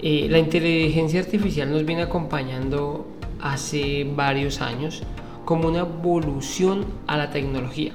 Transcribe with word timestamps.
Eh, 0.01 0.27
la 0.29 0.39
inteligencia 0.39 1.19
artificial 1.19 1.71
nos 1.71 1.85
viene 1.85 2.01
acompañando 2.01 3.05
hace 3.39 4.03
varios 4.15 4.61
años 4.61 5.03
como 5.45 5.67
una 5.67 5.81
evolución 5.81 6.85
a 7.05 7.17
la 7.17 7.29
tecnología. 7.29 7.93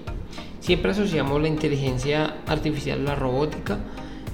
Siempre 0.64 0.92
asociamos 0.92 1.42
la 1.42 1.48
inteligencia 1.48 2.36
artificial 2.46 3.00
a 3.00 3.10
la 3.10 3.14
robótica, 3.14 3.80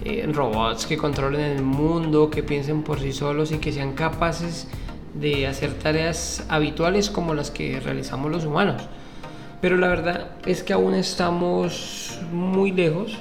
eh, 0.05 0.31
robots 0.33 0.87
que 0.87 0.97
controlen 0.97 1.41
el 1.41 1.63
mundo, 1.63 2.31
que 2.31 2.45
piensen 2.45 2.85
por 2.85 3.01
sí 3.01 3.13
solos 3.13 3.51
y 3.51 3.59
que 3.59 3.73
sean 3.73 3.95
capaces 3.95 4.69
de 5.13 5.49
hacer 5.49 5.75
tareas 5.75 6.45
habituales 6.49 7.11
como 7.11 7.35
las 7.35 7.51
que 7.51 7.81
realizamos 7.81 8.31
los 8.31 8.45
humanos. 8.45 8.81
Pero 9.61 9.77
la 9.77 9.89
verdad 9.89 10.29
es 10.47 10.63
que 10.63 10.73
aún 10.73 10.95
estamos 10.95 12.21
muy 12.33 12.71
lejos 12.71 13.19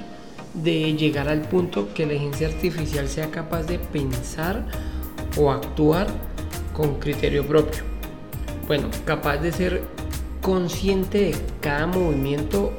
de 0.54 0.94
llegar 0.94 1.28
al 1.28 1.40
punto 1.40 1.92
que 1.92 2.06
la 2.06 2.14
inteligencia 2.14 2.46
artificial 2.46 3.08
sea 3.08 3.32
capaz 3.32 3.64
de 3.64 3.80
pensar 3.80 4.66
o 5.36 5.50
actuar 5.50 6.06
con 6.72 7.00
criterio 7.00 7.44
propio. 7.44 7.82
Bueno, 8.68 8.86
capaz 9.04 9.38
de 9.38 9.50
ser 9.50 9.82
consciente 10.40 11.18
de 11.18 11.34
cada 11.60 11.88
movimiento 11.88 12.72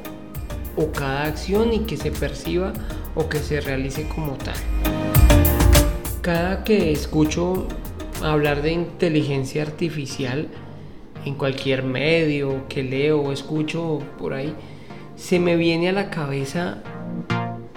o 0.76 0.90
cada 0.92 1.24
acción 1.24 1.72
y 1.72 1.80
que 1.80 1.96
se 1.96 2.10
perciba 2.10 2.72
o 3.14 3.28
que 3.28 3.38
se 3.38 3.60
realice 3.60 4.08
como 4.08 4.34
tal. 4.34 4.54
Cada 6.20 6.64
que 6.64 6.92
escucho 6.92 7.66
hablar 8.22 8.62
de 8.62 8.72
inteligencia 8.72 9.62
artificial 9.62 10.48
en 11.24 11.34
cualquier 11.34 11.82
medio 11.82 12.68
que 12.68 12.82
leo 12.82 13.20
o 13.20 13.32
escucho 13.32 14.00
por 14.18 14.34
ahí, 14.34 14.54
se 15.16 15.38
me 15.38 15.56
viene 15.56 15.88
a 15.88 15.92
la 15.92 16.10
cabeza 16.10 16.82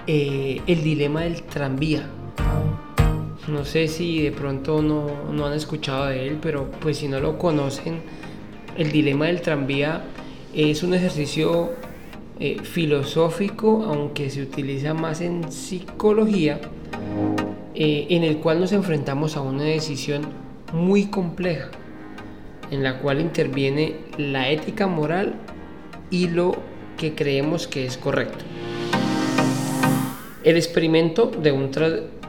eh, 0.08 0.62
el 0.68 0.84
dilema 0.84 1.22
del 1.22 1.44
tranvía. 1.44 2.10
No 3.48 3.64
sé 3.64 3.88
si 3.88 4.22
de 4.22 4.32
pronto 4.32 4.82
no, 4.82 5.46
han 5.46 5.54
escuchado 5.54 6.08
de 6.08 6.28
él, 6.28 6.40
pero 6.42 6.70
pues 6.80 6.98
si 6.98 7.08
no 7.08 7.20
lo 7.20 7.38
conocen, 7.38 8.02
el 8.78 8.92
dilema 8.92 9.26
del 9.26 9.42
tranvía 9.42 10.04
es 10.54 10.82
un 10.82 10.96
ejercicio 10.96 11.74
eh, 12.40 12.58
filosófico, 12.64 13.86
aunque 13.88 14.30
se 14.30 14.42
utiliza 14.42 14.94
más 14.94 15.22
en 15.22 15.52
psicología, 15.52 16.60
eh, 17.74 18.08
en 18.10 18.24
el 18.24 18.38
cual 18.38 18.60
nos 18.60 18.74
enfrentamos 18.74 19.38
a 19.38 19.42
una 19.42 19.64
decisión 19.64 20.24
muy 20.74 21.06
compleja, 21.06 21.70
en 22.72 22.84
la 22.84 23.00
cual 23.00 23.22
interviene 23.22 23.96
la 24.18 24.50
ética 24.50 24.88
moral 24.88 25.36
y 26.10 26.28
lo 26.28 26.58
que 26.98 27.16
creemos 27.16 27.68
que 27.68 27.86
es 27.86 27.98
correcto. 27.98 28.44
El 30.44 30.58
experimento, 30.58 31.32
de 31.32 31.52
un 31.52 31.72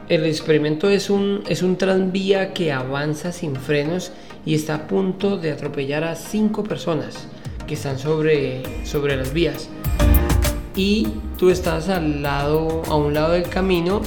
el 0.09 0.25
experimento 0.25 0.89
es, 0.89 1.09
un, 1.09 1.43
es 1.49 1.61
un 1.61 1.75
tranvía 1.75 2.53
que 2.53 2.71
avanza 2.71 3.33
sin 3.33 3.57
frenos 3.57 4.13
y 4.45 4.55
está 4.55 4.75
a 4.75 4.87
punto 4.87 5.37
de 5.37 5.51
atropellar 5.51 6.05
a 6.05 6.15
cinco 6.15 6.63
personas 6.63 7.27
que 7.67 7.73
están 7.73 7.99
sobre, 7.99 8.63
sobre 8.85 9.17
las 9.17 9.33
vías. 9.33 9.69
Y 10.77 11.07
tú 11.37 11.49
estás 11.49 11.89
al 11.89 12.21
lado, 12.21 12.83
a 12.87 12.95
un 12.95 13.15
lado 13.15 13.33
del 13.33 13.49
camino 13.49 13.99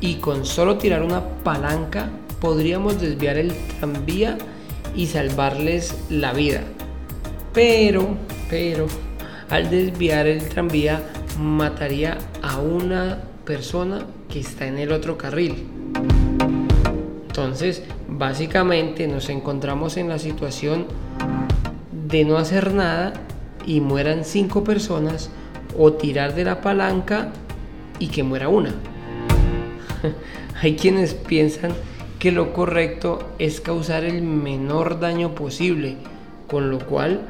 y 0.00 0.16
con 0.16 0.44
solo 0.44 0.76
tirar 0.76 1.04
una 1.04 1.22
palanca 1.44 2.10
podríamos 2.40 3.00
desviar 3.00 3.38
el 3.38 3.52
tranvía 3.78 4.36
y 4.96 5.06
salvarles 5.06 5.96
la 6.10 6.32
vida. 6.32 6.62
Pero, 7.54 8.16
pero, 8.50 8.88
al 9.48 9.70
desviar 9.70 10.26
el 10.26 10.48
tranvía 10.48 11.00
mataría 11.38 12.18
a 12.42 12.58
una 12.58 13.20
persona 13.44 14.04
que 14.28 14.40
está 14.40 14.66
en 14.66 14.78
el 14.78 14.90
otro 14.90 15.16
carril. 15.16 15.68
Entonces, 17.28 17.84
básicamente 18.08 19.06
nos 19.06 19.28
encontramos 19.28 19.96
en 19.96 20.08
la 20.08 20.18
situación 20.18 20.86
de 22.08 22.24
no 22.24 22.38
hacer 22.38 22.74
nada 22.74 23.12
y 23.64 23.80
mueran 23.80 24.24
cinco 24.24 24.64
personas 24.64 25.30
o 25.78 25.92
tirar 25.92 26.34
de 26.34 26.44
la 26.44 26.60
palanca 26.60 27.32
y 27.98 28.08
que 28.08 28.22
muera 28.22 28.48
una. 28.48 28.74
Hay 30.62 30.76
quienes 30.76 31.14
piensan 31.14 31.72
que 32.18 32.32
lo 32.32 32.52
correcto 32.52 33.34
es 33.38 33.60
causar 33.60 34.04
el 34.04 34.22
menor 34.22 35.00
daño 35.00 35.34
posible, 35.34 35.96
con 36.46 36.70
lo 36.70 36.78
cual 36.78 37.22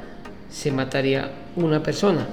se 0.50 0.70
mataría 0.70 1.32
una 1.56 1.82
persona. 1.82 2.26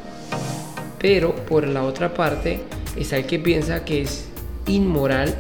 Pero 1.00 1.36
por 1.36 1.68
la 1.68 1.84
otra 1.84 2.14
parte, 2.14 2.62
es 2.98 3.14
el 3.14 3.26
que 3.26 3.40
piensa 3.40 3.86
que 3.86 4.02
es 4.02 4.28
inmoral 4.68 5.36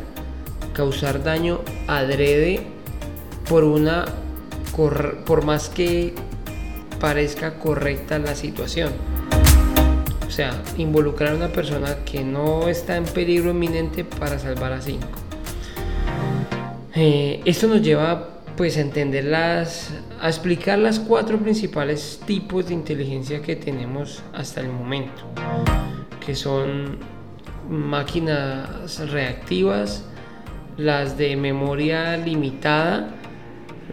causar 0.73 1.23
daño 1.23 1.59
adrede 1.87 2.61
por 3.49 3.63
una 3.63 4.05
por 5.25 5.43
más 5.43 5.67
que 5.67 6.13
parezca 7.01 7.55
correcta 7.55 8.17
la 8.17 8.33
situación. 8.33 9.08
Sea, 10.39 10.63
involucrar 10.77 11.33
a 11.33 11.35
una 11.35 11.49
persona 11.49 11.97
que 12.05 12.23
no 12.23 12.69
está 12.69 12.95
en 12.95 13.03
peligro 13.03 13.51
inminente 13.51 14.05
para 14.05 14.39
salvar 14.39 14.71
a 14.71 14.79
cinco. 14.79 15.05
Eh, 16.95 17.41
esto 17.43 17.67
nos 17.67 17.81
lleva 17.81 18.39
pues 18.55 18.77
a 18.77 18.79
entender 18.79 19.25
las, 19.25 19.93
a 20.21 20.29
explicar 20.29 20.79
las 20.79 20.97
cuatro 20.97 21.39
principales 21.39 22.21
tipos 22.25 22.69
de 22.69 22.73
inteligencia 22.73 23.41
que 23.41 23.57
tenemos 23.57 24.23
hasta 24.33 24.61
el 24.61 24.69
momento, 24.69 25.23
que 26.25 26.33
son 26.33 26.99
máquinas 27.69 28.97
reactivas, 29.11 30.05
las 30.77 31.17
de 31.17 31.35
memoria 31.35 32.15
limitada, 32.15 33.13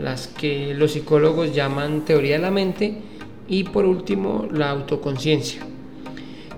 las 0.01 0.29
que 0.29 0.75
los 0.75 0.93
psicólogos 0.93 1.53
llaman 1.53 2.05
teoría 2.05 2.37
de 2.37 2.43
la 2.43 2.53
mente 2.53 2.99
y 3.49 3.65
por 3.65 3.85
último 3.85 4.47
la 4.49 4.71
autoconciencia. 4.71 5.67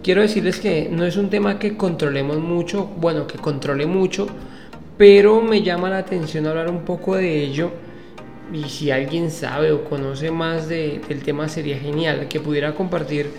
Quiero 0.09 0.23
decirles 0.23 0.59
que 0.59 0.89
no 0.91 1.05
es 1.05 1.19
un 1.19 1.29
tema 1.29 1.59
que 1.59 1.77
controlemos 1.77 2.39
mucho, 2.39 2.87
bueno, 2.87 3.27
que 3.27 3.37
controle 3.37 3.85
mucho, 3.85 4.27
pero 4.97 5.43
me 5.43 5.61
llama 5.61 5.91
la 5.91 5.99
atención 5.99 6.47
hablar 6.47 6.71
un 6.71 6.87
poco 6.87 7.15
de 7.15 7.43
ello 7.43 7.73
y 8.51 8.71
si 8.71 8.91
alguien 8.91 9.31
sabe 9.31 9.71
o 9.71 9.85
conoce 9.85 10.31
más 10.31 10.67
del 10.67 11.23
tema 11.23 11.47
sería 11.51 11.79
genial 11.79 12.27
que 12.27 12.41
pudiera 12.41 12.75
compartir 12.75 13.31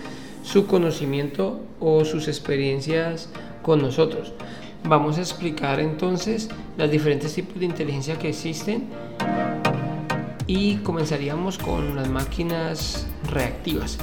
su 0.44 0.68
conocimiento 0.68 1.60
o 1.80 2.04
sus 2.04 2.28
experiencias 2.28 3.30
con 3.62 3.82
nosotros. 3.82 4.32
Vamos 4.84 5.18
a 5.18 5.22
explicar 5.22 5.80
entonces 5.80 6.50
los 6.78 6.88
diferentes 6.88 7.34
tipos 7.34 7.58
de 7.58 7.64
inteligencia 7.64 8.16
que 8.16 8.28
existen 8.28 8.84
y 10.46 10.76
comenzaríamos 10.76 11.58
con 11.58 11.96
las 11.96 12.08
máquinas 12.08 13.08
reactivas. 13.28 13.98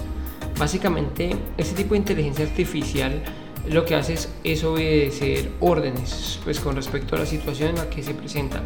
Básicamente, 0.58 1.36
este 1.58 1.76
tipo 1.76 1.94
de 1.94 2.00
inteligencia 2.00 2.46
artificial 2.46 3.22
lo 3.70 3.86
que 3.86 3.96
hace 3.96 4.18
es, 4.44 4.64
obedecer 4.64 5.52
órdenes 5.60 6.40
pues 6.44 6.60
con 6.60 6.76
respecto 6.76 7.16
a 7.16 7.20
la 7.20 7.26
situación 7.26 7.70
en 7.70 7.76
la 7.76 7.90
que 7.90 8.02
se 8.02 8.14
presenta. 8.14 8.62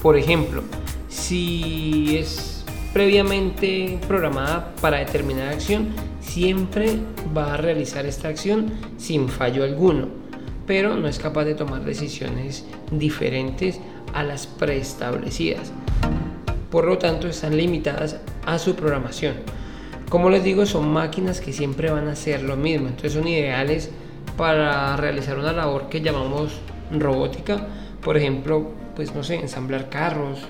Por 0.00 0.16
ejemplo, 0.16 0.62
si 1.08 2.16
es 2.16 2.64
previamente 2.92 3.98
programada 4.06 4.74
para 4.80 4.98
determinada 4.98 5.50
acción, 5.50 5.88
siempre 6.20 6.98
va 7.36 7.54
a 7.54 7.56
realizar 7.56 8.06
esta 8.06 8.28
acción 8.28 8.72
sin 8.96 9.28
fallo 9.28 9.64
alguno, 9.64 10.08
pero 10.66 10.96
no 10.96 11.08
es 11.08 11.18
capaz 11.18 11.44
de 11.44 11.54
tomar 11.54 11.84
decisiones 11.84 12.64
diferentes 12.92 13.80
a 14.14 14.22
las 14.22 14.46
preestablecidas. 14.46 15.72
Por 16.70 16.86
lo 16.86 16.98
tanto, 16.98 17.26
están 17.26 17.56
limitadas 17.56 18.20
a 18.46 18.58
su 18.58 18.74
programación. 18.76 19.34
Como 20.08 20.30
les 20.30 20.42
digo, 20.42 20.64
son 20.64 20.90
máquinas 20.90 21.40
que 21.42 21.52
siempre 21.52 21.90
van 21.90 22.08
a 22.08 22.12
hacer 22.12 22.42
lo 22.42 22.56
mismo, 22.56 22.88
entonces 22.88 23.12
son 23.12 23.28
ideales 23.28 23.90
para 24.38 24.96
realizar 24.96 25.38
una 25.38 25.52
labor 25.52 25.90
que 25.90 26.00
llamamos 26.00 26.60
robótica, 26.90 27.66
por 28.02 28.16
ejemplo, 28.16 28.70
pues 28.96 29.14
no 29.14 29.22
sé, 29.22 29.34
ensamblar 29.34 29.90
carros, 29.90 30.40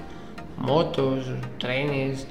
motos, 0.59 1.27
trenes, 1.59 2.29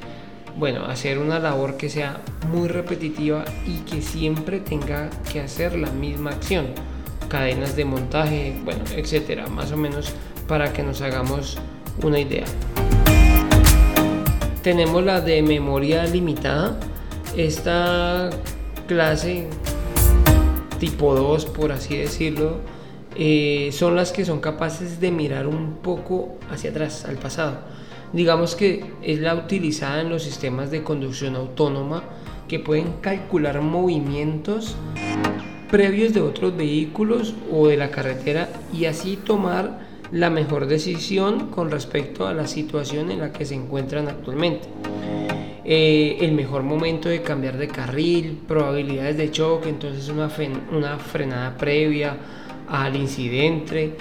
bueno, 0.57 0.85
hacer 0.85 1.17
una 1.19 1.37
labor 1.37 1.75
que 1.75 1.89
sea 1.89 2.21
muy 2.49 2.69
repetitiva 2.69 3.43
y 3.65 3.79
que 3.79 4.01
siempre 4.01 4.61
tenga 4.61 5.09
que 5.31 5.41
hacer 5.41 5.77
la 5.77 5.91
misma 5.91 6.31
acción, 6.31 6.67
cadenas 7.27 7.75
de 7.75 7.83
montaje, 7.83 8.57
bueno, 8.63 8.85
etcétera, 8.95 9.47
más 9.47 9.73
o 9.73 9.77
menos 9.77 10.13
para 10.47 10.71
que 10.71 10.81
nos 10.81 11.01
hagamos 11.01 11.57
una 12.01 12.19
idea. 12.19 12.45
Tenemos 14.63 15.03
la 15.03 15.19
de 15.19 15.41
memoria 15.41 16.05
limitada. 16.05 16.79
Esta 17.37 18.31
clase 18.87 19.45
tipo 20.79 21.13
2, 21.13 21.45
por 21.45 21.71
así 21.71 21.95
decirlo, 21.95 22.61
eh, 23.15 23.69
son 23.73 23.95
las 23.95 24.11
que 24.11 24.25
son 24.25 24.39
capaces 24.39 24.99
de 24.99 25.11
mirar 25.11 25.45
un 25.45 25.75
poco 25.83 26.39
hacia 26.49 26.71
atrás, 26.71 27.05
al 27.05 27.17
pasado. 27.17 27.59
Digamos 28.11 28.55
que 28.55 28.85
es 29.03 29.19
la 29.19 29.35
utilizada 29.35 30.01
en 30.01 30.09
los 30.09 30.23
sistemas 30.23 30.71
de 30.71 30.81
conducción 30.81 31.35
autónoma 31.35 32.03
que 32.47 32.57
pueden 32.57 32.93
calcular 33.01 33.61
movimientos 33.61 34.75
previos 35.69 36.15
de 36.15 36.21
otros 36.21 36.57
vehículos 36.57 37.35
o 37.51 37.67
de 37.67 37.77
la 37.77 37.91
carretera 37.91 38.49
y 38.73 38.85
así 38.85 39.15
tomar 39.15 39.85
la 40.11 40.31
mejor 40.31 40.65
decisión 40.65 41.49
con 41.49 41.69
respecto 41.69 42.25
a 42.25 42.33
la 42.33 42.47
situación 42.47 43.11
en 43.11 43.19
la 43.19 43.31
que 43.31 43.45
se 43.45 43.53
encuentran 43.53 44.07
actualmente. 44.07 44.67
Eh, 45.69 46.19
el 46.21 46.31
mejor 46.31 46.63
momento 46.63 47.09
de 47.09 47.21
cambiar 47.21 47.57
de 47.57 47.67
carril, 47.67 48.39
probabilidades 48.47 49.17
de 49.17 49.29
choque, 49.31 49.67
entonces 49.67 50.07
una, 50.07 50.31
una 50.71 50.97
frenada 50.97 51.57
previa 51.57 52.15
al 52.69 52.95
incidente, 52.95 53.97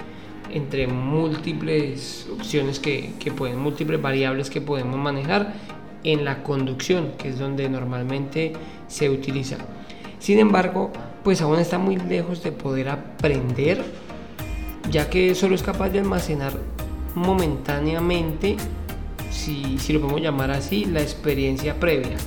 entre 0.49 0.87
múltiples 0.87 2.25
opciones 2.33 2.79
que, 2.79 3.11
que 3.19 3.33
pueden, 3.33 3.59
múltiples 3.59 4.01
variables 4.01 4.49
que 4.49 4.61
podemos 4.61 4.97
manejar 4.97 5.55
en 6.05 6.23
la 6.23 6.41
conducción, 6.41 7.11
que 7.17 7.27
es 7.27 7.37
donde 7.37 7.67
normalmente 7.67 8.53
se 8.87 9.09
utiliza. 9.09 9.57
Sin 10.19 10.39
embargo, 10.39 10.93
pues 11.21 11.41
aún 11.41 11.59
está 11.59 11.77
muy 11.77 11.97
lejos 11.97 12.43
de 12.43 12.53
poder 12.53 12.87
aprender, 12.87 13.83
ya 14.89 15.09
que 15.09 15.35
solo 15.35 15.53
es 15.53 15.63
capaz 15.63 15.89
de 15.89 15.99
almacenar 15.99 16.53
momentáneamente, 17.13 18.55
si, 19.37 19.77
si 19.77 19.93
lo 19.93 20.01
podemos 20.01 20.21
llamar 20.21 20.51
así, 20.51 20.85
la 20.85 21.01
experiencia 21.01 21.79
previa. 21.79 22.17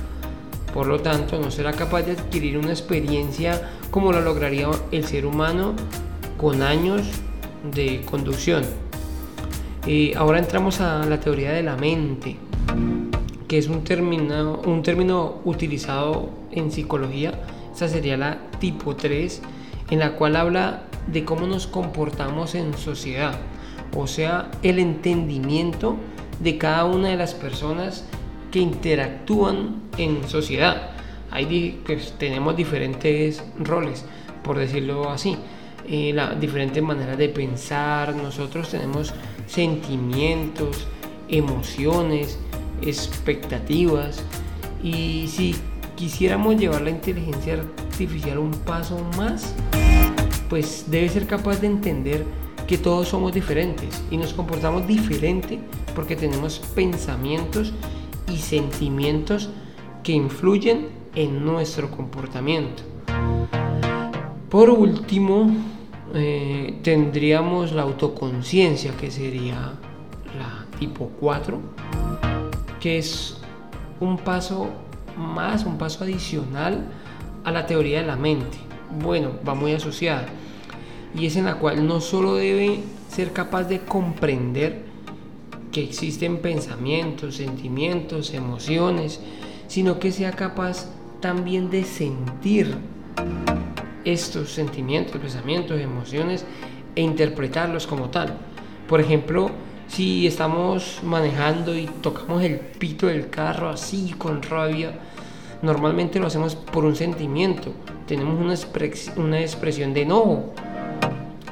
Por 0.73 0.87
lo 0.87 1.01
tanto, 1.01 1.37
no 1.39 1.51
será 1.51 1.73
capaz 1.73 2.03
de 2.03 2.13
adquirir 2.13 2.57
una 2.57 2.71
experiencia 2.71 3.69
como 3.91 4.13
la 4.13 4.21
lograría 4.21 4.69
el 4.91 5.05
ser 5.05 5.25
humano 5.25 5.73
con 6.37 6.61
años 6.61 7.01
de 7.73 8.01
conducción. 8.09 8.63
y 9.85 10.13
ahora 10.13 10.39
entramos 10.39 10.79
a 10.79 11.05
la 11.05 11.19
teoría 11.19 11.51
de 11.51 11.63
la 11.63 11.75
mente, 11.75 12.37
que 13.47 13.57
es 13.57 13.67
un 13.67 13.83
término, 13.83 14.61
un 14.65 14.81
término 14.83 15.41
utilizado 15.43 16.29
en 16.51 16.71
psicología 16.71 17.33
esta 17.73 17.87
sería 17.87 18.17
la 18.17 18.37
tipo 18.59 18.95
3, 18.95 19.41
en 19.89 19.99
la 19.99 20.15
cual 20.15 20.35
habla 20.35 20.83
de 21.07 21.25
cómo 21.25 21.47
nos 21.47 21.67
comportamos 21.67 22.53
en 22.53 22.73
sociedad, 22.77 23.39
o 23.95 24.07
sea, 24.07 24.51
el 24.61 24.77
entendimiento 24.77 25.95
de 26.41 26.57
cada 26.57 26.85
una 26.85 27.09
de 27.09 27.17
las 27.17 27.33
personas 27.33 28.05
que 28.51 28.59
interactúan 28.59 29.81
en 29.97 30.27
sociedad. 30.27 30.91
Ahí 31.29 31.81
pues, 31.85 32.13
tenemos 32.17 32.55
diferentes 32.57 33.43
roles, 33.57 34.05
por 34.43 34.57
decirlo 34.57 35.09
así, 35.09 35.37
eh, 35.87 36.11
la, 36.13 36.35
diferentes 36.35 36.83
maneras 36.83 37.17
de 37.17 37.29
pensar, 37.29 38.15
nosotros 38.15 38.69
tenemos 38.69 39.13
sentimientos, 39.47 40.87
emociones, 41.29 42.37
expectativas, 42.81 44.23
y 44.83 45.27
si 45.27 45.55
quisiéramos 45.95 46.57
llevar 46.57 46.81
la 46.81 46.89
inteligencia 46.89 47.53
artificial 47.53 48.39
un 48.39 48.51
paso 48.51 48.99
más, 49.17 49.53
pues 50.49 50.85
debe 50.87 51.07
ser 51.07 51.27
capaz 51.27 51.61
de 51.61 51.67
entender 51.67 52.25
que 52.71 52.77
todos 52.77 53.09
somos 53.09 53.33
diferentes 53.33 54.01
y 54.09 54.15
nos 54.15 54.33
comportamos 54.33 54.87
diferente 54.87 55.59
porque 55.93 56.15
tenemos 56.15 56.59
pensamientos 56.73 57.73
y 58.31 58.37
sentimientos 58.37 59.49
que 60.03 60.13
influyen 60.13 60.87
en 61.13 61.43
nuestro 61.43 61.91
comportamiento. 61.91 62.83
Por 64.49 64.69
último, 64.69 65.53
eh, 66.13 66.79
tendríamos 66.81 67.73
la 67.73 67.81
autoconciencia, 67.81 68.95
que 68.95 69.11
sería 69.11 69.73
la 70.39 70.65
tipo 70.79 71.11
4, 71.19 71.59
que 72.79 72.99
es 72.99 73.35
un 73.99 74.15
paso 74.17 74.69
más, 75.17 75.65
un 75.65 75.77
paso 75.77 76.05
adicional 76.05 76.85
a 77.43 77.51
la 77.51 77.65
teoría 77.65 77.99
de 77.99 78.07
la 78.07 78.15
mente. 78.15 78.59
Bueno, 79.03 79.31
va 79.45 79.55
muy 79.55 79.73
asociada. 79.73 80.27
Y 81.15 81.25
es 81.25 81.35
en 81.35 81.45
la 81.45 81.55
cual 81.55 81.85
no 81.87 82.01
solo 82.01 82.35
debe 82.35 82.79
ser 83.09 83.31
capaz 83.31 83.63
de 83.65 83.79
comprender 83.79 84.83
que 85.71 85.83
existen 85.83 86.37
pensamientos, 86.37 87.35
sentimientos, 87.35 88.33
emociones, 88.33 89.19
sino 89.67 89.99
que 89.99 90.11
sea 90.11 90.31
capaz 90.31 90.87
también 91.21 91.69
de 91.69 91.83
sentir 91.83 92.75
estos 94.03 94.51
sentimientos, 94.51 95.21
pensamientos, 95.21 95.79
emociones 95.79 96.45
e 96.95 97.01
interpretarlos 97.01 97.87
como 97.87 98.09
tal. 98.09 98.37
Por 98.87 98.99
ejemplo, 98.99 99.51
si 99.87 100.27
estamos 100.27 100.99
manejando 101.03 101.75
y 101.75 101.85
tocamos 101.85 102.43
el 102.43 102.59
pito 102.59 103.07
del 103.07 103.29
carro 103.29 103.69
así 103.69 104.13
con 104.17 104.41
rabia, 104.41 104.93
normalmente 105.61 106.19
lo 106.19 106.27
hacemos 106.27 106.55
por 106.55 106.85
un 106.85 106.95
sentimiento, 106.95 107.73
tenemos 108.07 108.39
una, 108.39 108.55
una 109.23 109.39
expresión 109.39 109.93
de 109.93 110.01
enojo. 110.01 110.53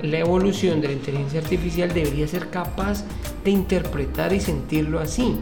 La 0.01 0.19
evolución 0.19 0.81
de 0.81 0.87
la 0.87 0.93
inteligencia 0.93 1.41
artificial 1.41 1.93
debería 1.93 2.27
ser 2.27 2.49
capaz 2.49 3.03
de 3.43 3.51
interpretar 3.51 4.33
y 4.33 4.39
sentirlo 4.39 4.99
así, 4.99 5.35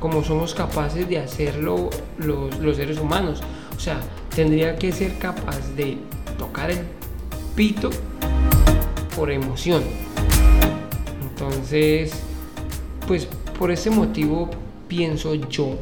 como 0.00 0.22
somos 0.24 0.54
capaces 0.54 1.08
de 1.08 1.18
hacerlo 1.18 1.90
los, 2.18 2.58
los 2.58 2.76
seres 2.76 2.98
humanos. 2.98 3.42
O 3.76 3.80
sea, 3.80 4.00
tendría 4.34 4.76
que 4.76 4.92
ser 4.92 5.18
capaz 5.18 5.60
de 5.76 5.98
tocar 6.38 6.70
el 6.70 6.80
pito 7.54 7.90
por 9.14 9.30
emoción 9.30 9.82
entonces, 11.36 12.12
pues 13.06 13.28
por 13.58 13.70
ese 13.70 13.90
motivo 13.90 14.48
pienso 14.88 15.34
yo 15.34 15.76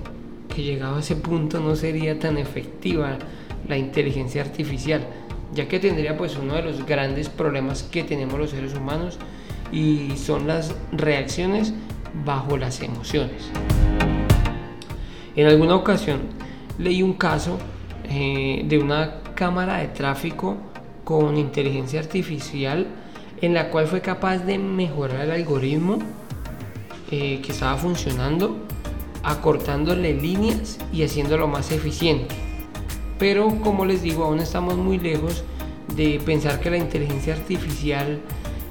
que 0.52 0.62
llegado 0.62 0.96
a 0.96 1.00
ese 1.00 1.14
punto 1.14 1.60
no 1.60 1.76
sería 1.76 2.18
tan 2.18 2.38
efectiva 2.38 3.18
la 3.68 3.78
inteligencia 3.78 4.42
artificial, 4.42 5.06
ya 5.54 5.68
que 5.68 5.78
tendría 5.78 6.16
pues 6.16 6.36
uno 6.36 6.54
de 6.54 6.62
los 6.62 6.84
grandes 6.84 7.28
problemas 7.28 7.82
que 7.84 8.02
tenemos 8.02 8.38
los 8.38 8.50
seres 8.50 8.74
humanos 8.74 9.18
y 9.72 10.16
son 10.16 10.46
las 10.46 10.74
reacciones 10.92 11.72
bajo 12.24 12.56
las 12.56 12.80
emociones. 12.80 13.50
En 15.36 15.46
alguna 15.46 15.76
ocasión 15.76 16.20
leí 16.78 17.02
un 17.02 17.14
caso 17.14 17.58
eh, 18.04 18.64
de 18.66 18.78
una 18.78 19.22
cámara 19.34 19.78
de 19.78 19.88
tráfico 19.88 20.56
con 21.04 21.36
inteligencia 21.36 22.00
artificial 22.00 22.86
en 23.40 23.54
la 23.54 23.70
cual 23.70 23.86
fue 23.86 24.00
capaz 24.00 24.38
de 24.38 24.58
mejorar 24.58 25.22
el 25.22 25.30
algoritmo 25.32 25.98
eh, 27.10 27.40
que 27.42 27.52
estaba 27.52 27.76
funcionando, 27.76 28.56
acortándole 29.22 30.14
líneas 30.14 30.78
y 30.92 31.02
haciéndolo 31.02 31.46
más 31.46 31.70
eficiente. 31.72 32.43
Pero 33.18 33.60
como 33.60 33.84
les 33.84 34.02
digo, 34.02 34.24
aún 34.24 34.40
estamos 34.40 34.76
muy 34.76 34.98
lejos 34.98 35.44
de 35.96 36.20
pensar 36.24 36.60
que 36.60 36.70
la 36.70 36.78
inteligencia 36.78 37.34
artificial, 37.34 38.20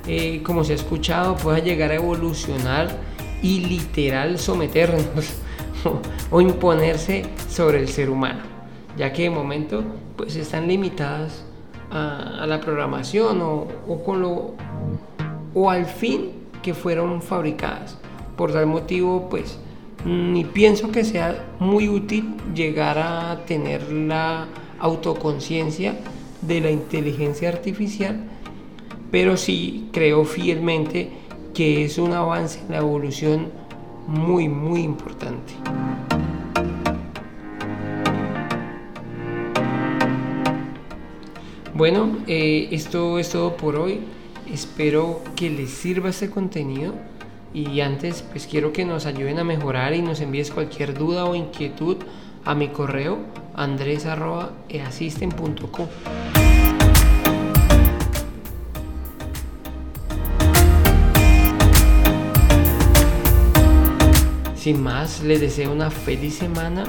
eh, 0.07 0.41
como 0.43 0.63
se 0.63 0.73
ha 0.73 0.75
escuchado, 0.75 1.35
pueda 1.35 1.59
llegar 1.59 1.91
a 1.91 1.95
evolucionar 1.95 2.89
y 3.41 3.61
literal 3.61 4.39
someternos 4.39 5.05
o, 6.31 6.41
imponerse 6.41 7.25
sobre 7.49 7.79
el 7.79 7.89
ser 7.89 8.09
humano, 8.09 8.41
ya 8.97 9.11
que 9.13 9.23
de 9.23 9.29
momento 9.29 9.83
pues 10.15 10.35
están 10.35 10.67
limitadas 10.67 11.43
a, 11.91 12.45
la 12.47 12.59
programación 12.59 13.41
o, 13.41 13.67
con 14.03 14.21
lo, 14.21 14.53
o 15.53 15.69
al 15.69 15.85
fin 15.85 16.31
que 16.61 16.73
fueron 16.73 17.21
fabricadas. 17.21 17.97
Por 18.37 18.51
tal 18.51 18.65
motivo, 18.65 19.27
pues 19.29 19.59
ni 20.05 20.43
pienso 20.43 20.91
que 20.91 21.03
sea 21.03 21.55
muy 21.59 21.87
útil 21.87 22.35
llegar 22.53 22.97
a 22.97 23.45
tener 23.45 23.91
la 23.91 24.47
autoconciencia 24.79 25.95
de 26.41 26.61
la 26.61 26.71
inteligencia 26.71 27.49
artificial, 27.49 28.23
pero 29.11 29.37
sí 29.37 29.89
creo 29.93 30.25
fielmente 30.25 31.09
que 31.53 31.85
es 31.85 31.97
un 31.97 32.13
avance 32.13 32.59
en 32.59 32.71
la 32.71 32.77
evolución 32.77 33.47
muy, 34.07 34.49
muy 34.49 34.81
importante. 34.81 35.53
Bueno, 41.73 42.17
eh, 42.27 42.67
esto 42.71 43.17
es 43.17 43.29
todo 43.29 43.57
por 43.57 43.77
hoy. 43.77 44.01
Espero 44.51 45.21
que 45.35 45.49
les 45.49 45.71
sirva 45.71 46.09
este 46.09 46.29
contenido. 46.29 46.93
Y 47.53 47.81
antes, 47.81 48.23
pues 48.23 48.47
quiero 48.47 48.73
que 48.73 48.83
nos 48.83 49.05
ayuden 49.05 49.37
a 49.39 49.43
mejorar 49.43 49.93
y 49.93 50.01
nos 50.01 50.21
envíes 50.21 50.49
cualquier 50.49 50.97
duda 50.97 51.25
o 51.25 51.35
inquietud 51.35 51.97
a 52.45 52.55
mi 52.55 52.69
correo 52.69 53.19
andres.easisten.com. 53.53 55.87
Sin 64.55 64.81
más, 64.81 65.21
les 65.21 65.41
deseo 65.41 65.71
una 65.73 65.91
feliz 65.91 66.35
semana. 66.35 66.85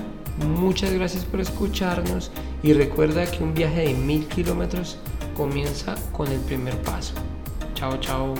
Muchas 0.46 0.92
gracias 0.92 1.24
por 1.24 1.40
escucharnos 1.40 2.30
y 2.62 2.72
recuerda 2.72 3.28
que 3.28 3.42
un 3.42 3.52
viaje 3.52 3.88
de 3.88 3.94
mil 3.94 4.28
kilómetros 4.28 4.98
comienza 5.36 5.96
con 6.12 6.30
el 6.30 6.38
primer 6.40 6.80
paso. 6.82 7.14
Chao, 7.74 7.98
chao. 7.98 8.34